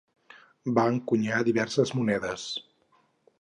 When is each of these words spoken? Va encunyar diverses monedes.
Va 0.77 0.85
encunyar 0.93 1.41
diverses 1.49 1.93
monedes. 1.99 2.47